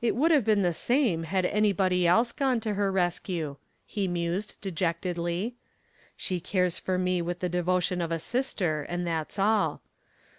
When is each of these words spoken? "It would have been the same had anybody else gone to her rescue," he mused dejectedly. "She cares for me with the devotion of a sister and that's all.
"It 0.00 0.16
would 0.16 0.30
have 0.30 0.46
been 0.46 0.62
the 0.62 0.72
same 0.72 1.24
had 1.24 1.44
anybody 1.44 2.06
else 2.06 2.32
gone 2.32 2.60
to 2.60 2.72
her 2.72 2.90
rescue," 2.90 3.56
he 3.84 4.08
mused 4.08 4.58
dejectedly. 4.62 5.56
"She 6.16 6.40
cares 6.40 6.78
for 6.78 6.96
me 6.96 7.20
with 7.20 7.40
the 7.40 7.50
devotion 7.50 8.00
of 8.00 8.10
a 8.10 8.18
sister 8.18 8.84
and 8.88 9.06
that's 9.06 9.38
all. 9.38 9.82